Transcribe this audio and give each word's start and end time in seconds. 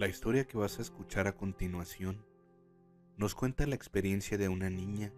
La 0.00 0.08
historia 0.08 0.46
que 0.46 0.56
vas 0.56 0.78
a 0.78 0.82
escuchar 0.82 1.26
a 1.26 1.36
continuación 1.36 2.24
nos 3.18 3.34
cuenta 3.34 3.66
la 3.66 3.74
experiencia 3.74 4.38
de 4.38 4.48
una 4.48 4.70
niña 4.70 5.12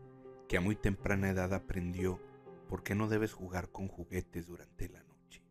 que 0.49 0.57
a 0.57 0.61
muy 0.61 0.75
temprana 0.75 1.31
edad 1.31 1.55
aprendió 1.55 2.19
por 2.69 2.83
qué 2.83 2.97
no 2.97 3.07
debes 3.07 3.33
jugar 3.33 3.71
con 3.71 3.87
juguetes 3.87 4.49
durante 4.49 4.89
la 4.89 5.05
noche. 5.05 5.45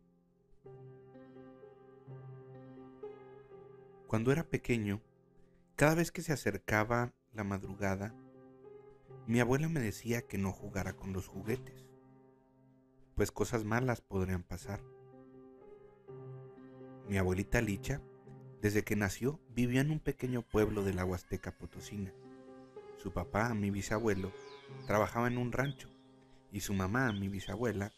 Cuando 4.06 4.32
era 4.32 4.44
pequeño, 4.44 5.00
cada 5.76 5.94
vez 5.94 6.12
que 6.12 6.20
se 6.20 6.34
acercaba 6.34 7.14
la 7.32 7.42
madrugada, 7.42 8.14
mi 9.26 9.40
abuela 9.40 9.70
me 9.70 9.80
decía 9.80 10.20
que 10.20 10.36
no 10.36 10.52
jugara 10.52 10.92
con 10.92 11.14
los 11.14 11.26
juguetes, 11.26 11.88
pues 13.14 13.32
cosas 13.32 13.64
malas 13.64 14.02
podrían 14.02 14.42
pasar. 14.42 14.82
Mi 17.08 17.16
abuelita 17.16 17.62
Licha 17.62 18.02
desde 18.62 18.84
que 18.84 18.94
nació 18.94 19.40
vivió 19.48 19.80
en 19.80 19.90
un 19.90 19.98
pequeño 19.98 20.42
pueblo 20.42 20.84
de 20.84 20.94
la 20.94 21.04
Huasteca 21.04 21.50
Potosina. 21.50 22.12
Su 22.96 23.12
papá, 23.12 23.52
mi 23.54 23.70
bisabuelo, 23.70 24.32
trabajaba 24.86 25.26
en 25.26 25.36
un 25.36 25.50
rancho 25.50 25.88
y 26.52 26.60
su 26.60 26.72
mamá, 26.72 27.12
mi 27.12 27.28
bisabuela, 27.28 27.92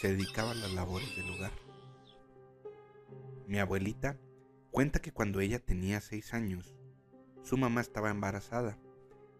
se 0.00 0.08
dedicaba 0.08 0.52
a 0.52 0.54
las 0.54 0.72
labores 0.72 1.14
del 1.14 1.30
hogar. 1.30 1.52
Mi 3.46 3.58
abuelita 3.58 4.18
cuenta 4.70 5.00
que 5.00 5.12
cuando 5.12 5.40
ella 5.40 5.58
tenía 5.58 6.00
seis 6.00 6.32
años, 6.32 6.74
su 7.42 7.58
mamá 7.58 7.82
estaba 7.82 8.10
embarazada 8.10 8.78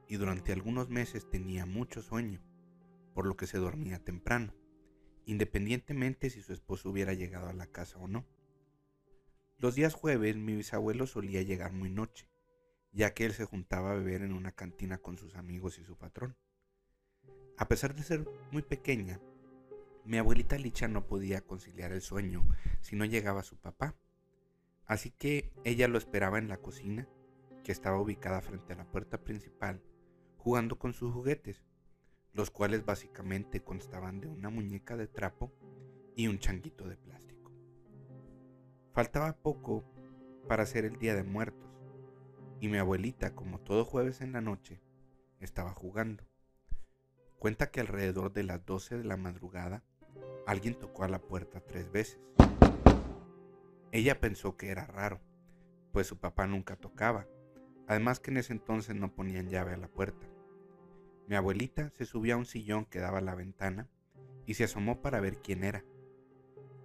y 0.06 0.16
durante 0.16 0.52
algunos 0.52 0.90
meses 0.90 1.30
tenía 1.30 1.64
mucho 1.64 2.02
sueño, 2.02 2.42
por 3.14 3.24
lo 3.24 3.38
que 3.38 3.46
se 3.46 3.56
dormía 3.56 4.04
temprano, 4.04 4.52
independientemente 5.24 6.28
si 6.28 6.42
su 6.42 6.52
esposo 6.52 6.90
hubiera 6.90 7.14
llegado 7.14 7.48
a 7.48 7.54
la 7.54 7.66
casa 7.66 7.96
o 7.98 8.06
no. 8.06 8.26
Los 9.60 9.74
días 9.74 9.92
jueves 9.92 10.36
mi 10.36 10.54
bisabuelo 10.54 11.08
solía 11.08 11.42
llegar 11.42 11.72
muy 11.72 11.90
noche, 11.90 12.30
ya 12.92 13.12
que 13.12 13.24
él 13.24 13.32
se 13.32 13.44
juntaba 13.44 13.90
a 13.90 13.94
beber 13.94 14.22
en 14.22 14.32
una 14.32 14.52
cantina 14.52 14.98
con 14.98 15.18
sus 15.18 15.34
amigos 15.34 15.80
y 15.80 15.84
su 15.84 15.96
patrón. 15.96 16.36
A 17.56 17.66
pesar 17.66 17.96
de 17.96 18.04
ser 18.04 18.24
muy 18.52 18.62
pequeña, 18.62 19.20
mi 20.04 20.16
abuelita 20.16 20.56
Licha 20.56 20.86
no 20.86 21.08
podía 21.08 21.40
conciliar 21.40 21.90
el 21.90 22.02
sueño 22.02 22.46
si 22.82 22.94
no 22.94 23.04
llegaba 23.04 23.42
su 23.42 23.56
papá. 23.56 23.96
Así 24.86 25.10
que 25.10 25.50
ella 25.64 25.88
lo 25.88 25.98
esperaba 25.98 26.38
en 26.38 26.46
la 26.46 26.58
cocina, 26.58 27.08
que 27.64 27.72
estaba 27.72 28.00
ubicada 28.00 28.40
frente 28.40 28.74
a 28.74 28.76
la 28.76 28.88
puerta 28.88 29.24
principal, 29.24 29.82
jugando 30.36 30.78
con 30.78 30.94
sus 30.94 31.12
juguetes, 31.12 31.64
los 32.32 32.52
cuales 32.52 32.84
básicamente 32.84 33.64
constaban 33.64 34.20
de 34.20 34.28
una 34.28 34.50
muñeca 34.50 34.96
de 34.96 35.08
trapo 35.08 35.52
y 36.14 36.28
un 36.28 36.38
changuito 36.38 36.88
de 36.88 36.96
plástico. 36.96 37.27
Faltaba 38.92 39.36
poco 39.36 39.84
para 40.48 40.66
ser 40.66 40.84
el 40.84 40.98
Día 40.98 41.14
de 41.14 41.22
Muertos, 41.22 41.68
y 42.60 42.68
mi 42.68 42.78
abuelita, 42.78 43.34
como 43.34 43.60
todo 43.60 43.84
jueves 43.84 44.20
en 44.20 44.32
la 44.32 44.40
noche, 44.40 44.80
estaba 45.40 45.72
jugando. 45.72 46.24
Cuenta 47.38 47.70
que 47.70 47.80
alrededor 47.80 48.32
de 48.32 48.42
las 48.42 48.64
12 48.66 48.98
de 48.98 49.04
la 49.04 49.16
madrugada, 49.16 49.84
alguien 50.46 50.74
tocó 50.74 51.04
a 51.04 51.08
la 51.08 51.20
puerta 51.20 51.60
tres 51.60 51.90
veces. 51.92 52.18
Ella 53.92 54.20
pensó 54.20 54.56
que 54.56 54.70
era 54.70 54.86
raro, 54.86 55.20
pues 55.92 56.06
su 56.06 56.18
papá 56.18 56.46
nunca 56.46 56.76
tocaba, 56.76 57.26
además 57.86 58.18
que 58.18 58.30
en 58.30 58.38
ese 58.38 58.52
entonces 58.52 58.96
no 58.96 59.14
ponían 59.14 59.48
llave 59.48 59.74
a 59.74 59.78
la 59.78 59.88
puerta. 59.88 60.26
Mi 61.28 61.36
abuelita 61.36 61.90
se 61.90 62.06
subió 62.06 62.34
a 62.34 62.38
un 62.38 62.46
sillón 62.46 62.86
que 62.86 62.98
daba 62.98 63.18
a 63.18 63.22
la 63.22 63.34
ventana 63.34 63.88
y 64.46 64.54
se 64.54 64.64
asomó 64.64 65.00
para 65.00 65.20
ver 65.20 65.38
quién 65.38 65.62
era. 65.62 65.84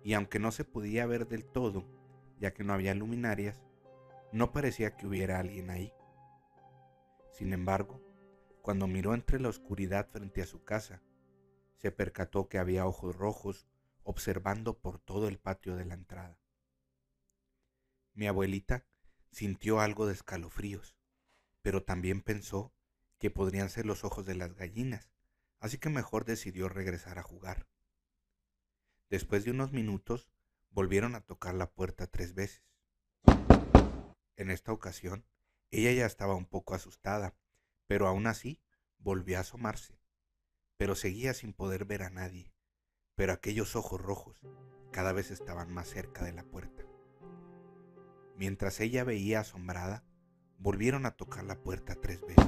Y 0.03 0.13
aunque 0.13 0.39
no 0.39 0.51
se 0.51 0.65
podía 0.65 1.05
ver 1.05 1.27
del 1.27 1.45
todo, 1.45 1.85
ya 2.39 2.53
que 2.53 2.63
no 2.63 2.73
había 2.73 2.93
luminarias, 2.93 3.61
no 4.31 4.51
parecía 4.51 4.95
que 4.95 5.07
hubiera 5.07 5.39
alguien 5.39 5.69
ahí. 5.69 5.93
Sin 7.31 7.53
embargo, 7.53 8.01
cuando 8.61 8.87
miró 8.87 9.13
entre 9.13 9.39
la 9.39 9.49
oscuridad 9.49 10.09
frente 10.09 10.41
a 10.41 10.45
su 10.45 10.63
casa, 10.63 11.01
se 11.77 11.91
percató 11.91 12.47
que 12.47 12.57
había 12.57 12.85
ojos 12.85 13.15
rojos 13.15 13.67
observando 14.03 14.79
por 14.79 14.99
todo 14.99 15.27
el 15.27 15.39
patio 15.39 15.75
de 15.75 15.85
la 15.85 15.95
entrada. 15.95 16.39
Mi 18.13 18.27
abuelita 18.27 18.85
sintió 19.31 19.79
algo 19.79 20.05
de 20.05 20.13
escalofríos, 20.13 20.95
pero 21.61 21.83
también 21.83 22.21
pensó 22.21 22.73
que 23.19 23.31
podrían 23.31 23.69
ser 23.69 23.85
los 23.85 24.03
ojos 24.03 24.25
de 24.25 24.35
las 24.35 24.53
gallinas, 24.53 25.11
así 25.59 25.77
que 25.77 25.89
mejor 25.89 26.25
decidió 26.25 26.69
regresar 26.69 27.17
a 27.19 27.23
jugar. 27.23 27.67
Después 29.13 29.45
de 29.45 29.51
unos 29.51 29.71
minutos, 29.71 30.27
volvieron 30.71 31.13
a 31.13 31.21
tocar 31.21 31.53
la 31.53 31.69
puerta 31.69 32.07
tres 32.07 32.33
veces. 32.33 32.63
En 34.37 34.49
esta 34.49 34.71
ocasión, 34.71 35.23
ella 35.69 35.91
ya 35.91 36.07
estaba 36.07 36.33
un 36.33 36.47
poco 36.47 36.73
asustada, 36.73 37.35
pero 37.85 38.07
aún 38.07 38.25
así 38.25 38.59
volvió 38.97 39.37
a 39.37 39.41
asomarse, 39.41 39.99
pero 40.77 40.95
seguía 40.95 41.35
sin 41.35 41.53
poder 41.53 41.85
ver 41.85 42.01
a 42.01 42.09
nadie, 42.09 42.55
pero 43.13 43.33
aquellos 43.33 43.75
ojos 43.75 44.01
rojos 44.01 44.41
cada 44.91 45.13
vez 45.13 45.29
estaban 45.29 45.71
más 45.71 45.89
cerca 45.89 46.25
de 46.25 46.33
la 46.33 46.45
puerta. 46.45 46.83
Mientras 48.35 48.79
ella 48.79 49.03
veía 49.03 49.41
asombrada, 49.41 50.03
volvieron 50.57 51.05
a 51.05 51.15
tocar 51.15 51.43
la 51.43 51.61
puerta 51.61 51.93
tres 51.93 52.21
veces. 52.21 52.47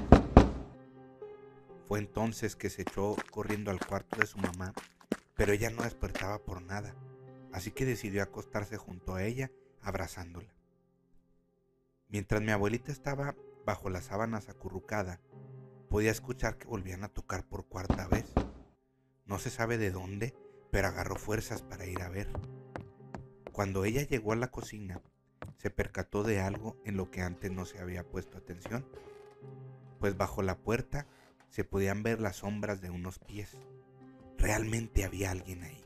Fue 1.86 2.00
entonces 2.00 2.56
que 2.56 2.72
se 2.72 2.82
echó 2.82 3.16
corriendo 3.30 3.70
al 3.70 3.86
cuarto 3.86 4.18
de 4.18 4.26
su 4.26 4.40
mamá, 4.40 4.74
pero 5.36 5.54
ella 5.54 5.70
no 5.70 5.84
despertaba 5.84 6.40
por 6.40 6.62
nada 6.62 6.96
así 7.56 7.72
que 7.72 7.86
decidió 7.86 8.22
acostarse 8.22 8.76
junto 8.76 9.16
a 9.16 9.24
ella, 9.24 9.50
abrazándola. 9.82 10.54
Mientras 12.10 12.42
mi 12.42 12.52
abuelita 12.52 12.92
estaba 12.92 13.34
bajo 13.66 13.90
las 13.90 14.04
sábanas 14.04 14.50
acurrucada, 14.50 15.22
podía 15.90 16.12
escuchar 16.12 16.58
que 16.58 16.68
volvían 16.68 17.06
a 17.06 17.14
tocar 17.14 17.48
por 17.48 17.66
cuarta 17.66 18.10
vez. 18.10 18.26
No 19.26 19.40
se 19.40 19.50
sabe 19.50 19.78
de 19.78 19.90
dónde, 19.90 20.36
pero 20.70 20.90
agarró 20.90 21.16
fuerzas 21.16 21.62
para 21.62 21.86
ir 21.86 22.02
a 22.02 22.10
ver. 22.10 22.28
Cuando 23.54 23.86
ella 23.86 24.02
llegó 24.02 24.34
a 24.34 24.36
la 24.36 24.52
cocina, 24.52 25.02
se 25.58 25.70
percató 25.70 26.24
de 26.24 26.42
algo 26.42 26.76
en 26.84 26.98
lo 26.98 27.10
que 27.10 27.22
antes 27.22 27.52
no 27.52 27.66
se 27.66 27.80
había 27.80 28.04
puesto 28.04 28.38
atención, 28.38 28.86
pues 30.02 30.18
bajo 30.18 30.42
la 30.42 30.58
puerta 30.58 31.08
se 31.48 31.64
podían 31.64 32.04
ver 32.04 32.20
las 32.20 32.36
sombras 32.36 32.82
de 32.82 32.90
unos 32.90 33.18
pies. 33.18 33.58
Realmente 34.38 35.04
había 35.04 35.32
alguien 35.32 35.64
ahí. 35.64 35.84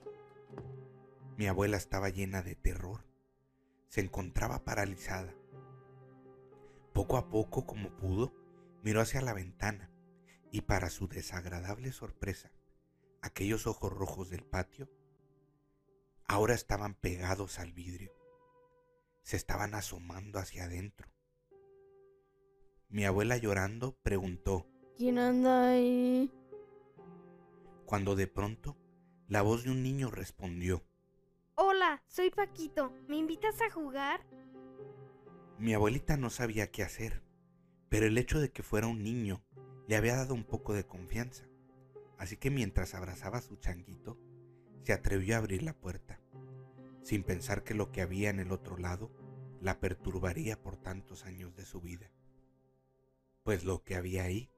Mi 1.37 1.47
abuela 1.47 1.77
estaba 1.77 2.09
llena 2.09 2.41
de 2.41 2.55
terror. 2.55 3.05
Se 3.87 4.01
encontraba 4.01 4.65
paralizada. 4.65 5.33
Poco 6.93 7.17
a 7.17 7.29
poco, 7.29 7.65
como 7.65 7.95
pudo, 7.95 8.33
miró 8.83 9.01
hacia 9.01 9.21
la 9.21 9.33
ventana 9.33 9.89
y 10.51 10.61
para 10.61 10.89
su 10.89 11.07
desagradable 11.07 11.91
sorpresa, 11.91 12.51
aquellos 13.21 13.67
ojos 13.67 13.91
rojos 13.91 14.29
del 14.29 14.43
patio 14.43 14.89
ahora 16.27 16.53
estaban 16.53 16.93
pegados 16.95 17.59
al 17.59 17.73
vidrio. 17.73 18.13
Se 19.23 19.35
estaban 19.35 19.75
asomando 19.75 20.39
hacia 20.39 20.65
adentro. 20.65 21.09
Mi 22.87 23.05
abuela 23.05 23.37
llorando 23.37 23.97
preguntó, 24.01 24.67
¿Quién 24.95 25.17
anda 25.17 25.69
ahí? 25.69 26.31
Cuando 27.89 28.15
de 28.15 28.27
pronto 28.27 28.77
la 29.27 29.41
voz 29.41 29.63
de 29.63 29.71
un 29.71 29.81
niño 29.81 30.11
respondió, 30.11 30.83
Hola, 31.55 32.03
soy 32.07 32.29
Paquito. 32.29 32.93
¿Me 33.07 33.17
invitas 33.17 33.61
a 33.61 33.71
jugar? 33.71 34.27
Mi 35.57 35.73
abuelita 35.73 36.15
no 36.15 36.29
sabía 36.29 36.69
qué 36.69 36.83
hacer, 36.83 37.23
pero 37.89 38.05
el 38.05 38.19
hecho 38.19 38.39
de 38.39 38.51
que 38.51 38.61
fuera 38.61 38.85
un 38.85 39.01
niño 39.01 39.43
le 39.87 39.95
había 39.95 40.15
dado 40.15 40.35
un 40.35 40.43
poco 40.43 40.75
de 40.75 40.85
confianza. 40.85 41.45
Así 42.19 42.37
que 42.37 42.51
mientras 42.51 42.93
abrazaba 42.93 43.39
a 43.39 43.41
su 43.41 43.55
changuito, 43.55 44.19
se 44.83 44.93
atrevió 44.93 45.33
a 45.33 45.39
abrir 45.39 45.63
la 45.63 45.73
puerta, 45.73 46.21
sin 47.01 47.23
pensar 47.23 47.63
que 47.63 47.73
lo 47.73 47.91
que 47.91 48.01
había 48.01 48.29
en 48.29 48.39
el 48.39 48.51
otro 48.51 48.77
lado 48.77 49.09
la 49.61 49.79
perturbaría 49.79 50.61
por 50.61 50.77
tantos 50.77 51.25
años 51.25 51.55
de 51.55 51.65
su 51.65 51.81
vida. 51.81 52.11
Pues 53.41 53.63
lo 53.63 53.83
que 53.83 53.95
había 53.95 54.25
ahí 54.25 54.51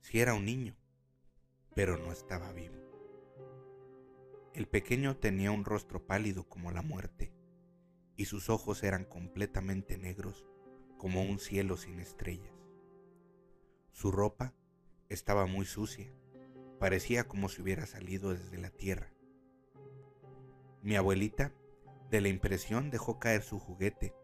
sí 0.00 0.20
era 0.20 0.34
un 0.34 0.44
niño, 0.44 0.76
pero 1.78 1.96
no 1.96 2.10
estaba 2.10 2.50
vivo. 2.50 2.74
El 4.52 4.66
pequeño 4.66 5.16
tenía 5.16 5.52
un 5.52 5.64
rostro 5.64 6.04
pálido 6.08 6.48
como 6.48 6.72
la 6.72 6.82
muerte, 6.82 7.32
y 8.16 8.24
sus 8.24 8.50
ojos 8.50 8.82
eran 8.82 9.04
completamente 9.04 9.96
negros 9.96 10.44
como 10.96 11.22
un 11.22 11.38
cielo 11.38 11.76
sin 11.76 12.00
estrellas. 12.00 12.52
Su 13.92 14.10
ropa 14.10 14.54
estaba 15.08 15.46
muy 15.46 15.66
sucia, 15.66 16.12
parecía 16.80 17.28
como 17.28 17.48
si 17.48 17.62
hubiera 17.62 17.86
salido 17.86 18.34
desde 18.34 18.58
la 18.58 18.70
tierra. 18.70 19.12
Mi 20.82 20.96
abuelita, 20.96 21.54
de 22.10 22.20
la 22.20 22.26
impresión, 22.26 22.90
dejó 22.90 23.20
caer 23.20 23.42
su 23.42 23.60
juguete 23.60 24.16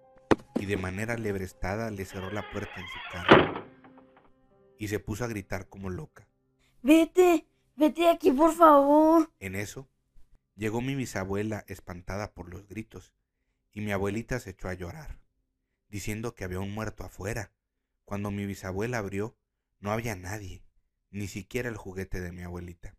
y 0.56 0.66
de 0.66 0.76
manera 0.76 1.16
lebrestada 1.16 1.92
le 1.92 2.04
cerró 2.04 2.32
la 2.32 2.50
puerta 2.50 2.80
en 2.80 2.86
su 2.88 2.98
cara 3.12 3.64
y 4.76 4.88
se 4.88 4.98
puso 4.98 5.22
a 5.22 5.28
gritar 5.28 5.68
como 5.68 5.88
loca. 5.88 6.26
Vete, 6.84 7.48
vete 7.76 8.08
aquí 8.08 8.30
por 8.30 8.54
favor. 8.54 9.32
En 9.40 9.56
eso, 9.56 9.88
Llegó 10.56 10.80
mi 10.80 10.94
bisabuela 10.94 11.64
espantada 11.66 12.32
por 12.32 12.48
los 12.48 12.68
gritos 12.68 13.12
y 13.72 13.80
mi 13.80 13.90
abuelita 13.90 14.38
se 14.38 14.50
echó 14.50 14.68
a 14.68 14.74
llorar, 14.74 15.18
diciendo 15.88 16.34
que 16.34 16.44
había 16.44 16.60
un 16.60 16.72
muerto 16.72 17.02
afuera. 17.02 17.52
Cuando 18.04 18.30
mi 18.30 18.46
bisabuela 18.46 18.98
abrió, 18.98 19.36
no 19.80 19.90
había 19.90 20.14
nadie, 20.14 20.64
ni 21.10 21.26
siquiera 21.26 21.68
el 21.68 21.76
juguete 21.76 22.20
de 22.20 22.30
mi 22.30 22.42
abuelita. 22.42 22.96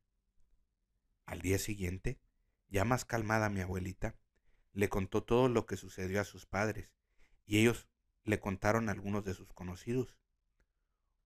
Al 1.26 1.42
día 1.42 1.58
siguiente, 1.58 2.20
ya 2.68 2.84
más 2.84 3.06
calmada 3.06 3.50
mi 3.50 3.62
abuelita, 3.62 4.16
le 4.74 4.90
contó 4.90 5.24
todo 5.24 5.48
lo 5.48 5.66
que 5.66 5.78
sucedió 5.78 6.20
a 6.20 6.26
sus 6.26 6.46
padres, 6.46 6.94
y 7.46 7.60
ellos 7.60 7.88
le 8.26 8.42
contaron 8.42 8.90
a 8.90 8.92
algunos 8.92 9.24
de 9.24 9.34
sus 9.34 9.54
conocidos. 9.54 10.18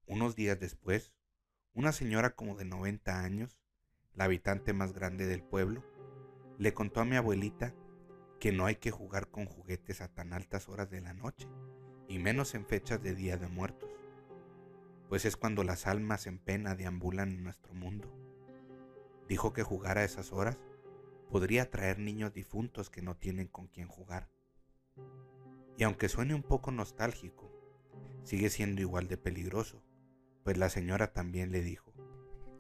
Unos 0.05 0.35
días 0.35 0.59
después, 0.59 1.11
una 1.73 1.91
señora 1.91 2.31
como 2.31 2.55
de 2.55 2.65
90 2.65 3.21
años, 3.21 3.59
la 4.13 4.25
habitante 4.25 4.73
más 4.73 4.93
grande 4.93 5.27
del 5.27 5.43
pueblo, 5.43 5.83
le 6.57 6.73
contó 6.73 7.01
a 7.01 7.05
mi 7.05 7.15
abuelita 7.15 7.73
que 8.39 8.51
no 8.51 8.65
hay 8.65 8.75
que 8.75 8.91
jugar 8.91 9.29
con 9.29 9.45
juguetes 9.45 10.01
a 10.01 10.07
tan 10.07 10.33
altas 10.33 10.67
horas 10.67 10.89
de 10.89 11.01
la 11.01 11.13
noche, 11.13 11.47
y 12.07 12.19
menos 12.19 12.55
en 12.55 12.65
fechas 12.65 13.01
de 13.01 13.13
Día 13.13 13.37
de 13.37 13.47
Muertos, 13.47 13.89
pues 15.07 15.25
es 15.25 15.37
cuando 15.37 15.63
las 15.63 15.87
almas 15.87 16.27
en 16.27 16.39
pena 16.39 16.75
deambulan 16.75 17.29
en 17.29 17.43
nuestro 17.43 17.73
mundo. 17.73 18.11
Dijo 19.27 19.53
que 19.53 19.63
jugar 19.63 19.97
a 19.97 20.03
esas 20.03 20.33
horas 20.33 20.59
podría 21.29 21.63
atraer 21.63 21.99
niños 21.99 22.33
difuntos 22.33 22.89
que 22.89 23.01
no 23.01 23.15
tienen 23.15 23.47
con 23.47 23.67
quién 23.67 23.87
jugar. 23.87 24.29
Y 25.77 25.83
aunque 25.83 26.09
suene 26.09 26.33
un 26.33 26.43
poco 26.43 26.71
nostálgico, 26.71 27.51
sigue 28.23 28.49
siendo 28.49 28.81
igual 28.81 29.07
de 29.07 29.17
peligroso, 29.17 29.83
pues 30.43 30.57
la 30.57 30.69
señora 30.69 31.13
también 31.13 31.51
le 31.51 31.61
dijo, 31.61 31.93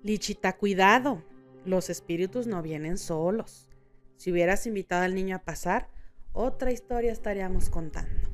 Lichita, 0.03 0.57
cuidado, 0.57 1.23
los 1.65 1.89
espíritus 1.89 2.47
no 2.47 2.61
vienen 2.61 2.97
solos. 2.97 3.67
Si 4.15 4.31
hubieras 4.31 4.65
invitado 4.65 5.03
al 5.03 5.15
niño 5.15 5.35
a 5.35 5.43
pasar, 5.43 5.89
otra 6.31 6.71
historia 6.71 7.11
estaríamos 7.11 7.69
contando. 7.69 8.29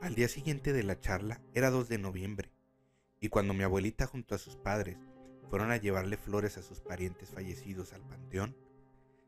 Al 0.00 0.14
día 0.14 0.28
siguiente 0.28 0.72
de 0.72 0.82
la 0.82 0.98
charla 0.98 1.40
era 1.54 1.70
2 1.70 1.88
de 1.88 1.98
noviembre, 1.98 2.52
y 3.20 3.28
cuando 3.28 3.54
mi 3.54 3.62
abuelita 3.62 4.06
junto 4.06 4.34
a 4.34 4.38
sus 4.38 4.56
padres 4.56 4.98
fueron 5.48 5.70
a 5.70 5.76
llevarle 5.76 6.16
flores 6.16 6.58
a 6.58 6.62
sus 6.62 6.80
parientes 6.80 7.30
fallecidos 7.30 7.92
al 7.92 8.02
panteón, 8.02 8.56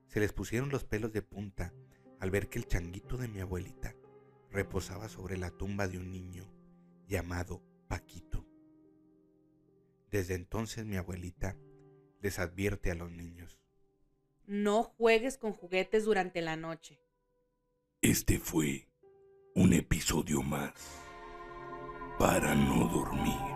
se 0.09 0.21
les 0.21 0.33
pusieron 0.33 0.71
los 0.71 0.85
pelos 0.85 1.13
de 1.13 1.23
punta 1.23 1.73
al 2.19 2.31
ver 2.31 2.49
que 2.49 2.59
el 2.59 2.67
changuito 2.67 3.17
de 3.17 3.29
mi 3.29 3.41
abuelita 3.41 3.95
reposaba 4.51 5.09
sobre 5.09 5.37
la 5.37 5.51
tumba 5.51 5.87
de 5.87 5.99
un 5.99 6.11
niño 6.11 6.51
llamado 7.07 7.63
Paquito. 7.89 8.34
Desde 10.15 10.35
entonces 10.35 10.85
mi 10.85 10.97
abuelita 10.97 11.57
les 12.21 12.39
advierte 12.39 12.93
a 12.93 12.95
los 12.95 13.11
niños. 13.11 13.59
No 14.47 14.85
juegues 14.85 15.39
con 15.39 15.55
juguetes 15.55 16.05
durante 16.05 16.41
la 16.41 16.55
noche. 16.55 17.01
Este 18.01 18.39
fue 18.39 18.87
un 19.57 19.73
episodio 19.73 20.41
más 20.41 20.73
para 22.17 22.55
no 22.55 22.87
dormir. 22.91 23.54